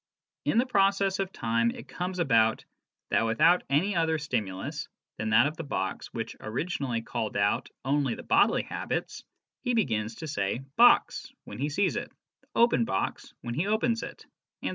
In 0.45 0.57
the 0.57 0.65
process 0.65 1.19
of 1.19 1.31
time 1.31 1.69
it 1.69 1.87
comes 1.87 2.17
about 2.17 2.65
that 3.11 3.23
without 3.27 3.61
any 3.69 3.95
other 3.95 4.17
stimulus 4.17 4.87
than 5.19 5.29
that 5.29 5.45
of 5.45 5.57
the 5.57 5.63
box 5.63 6.11
which 6.11 6.35
originally 6.39 7.03
called 7.03 7.37
out 7.37 7.69
only 7.85 8.15
the 8.15 8.23
bodily 8.23 8.63
habits, 8.63 9.23
he 9.63 9.75
begins 9.75 10.15
to 10.15 10.27
say' 10.27 10.61
box' 10.75 11.31
when 11.45 11.59
he 11.59 11.69
sees 11.69 11.97
it,' 11.97 12.11
open 12.65 12.83
box' 12.83 13.31
when 13.43 13.53
he 13.53 13.67
opens 13.67 14.01
it, 14.01 14.25
etc. 14.63 14.69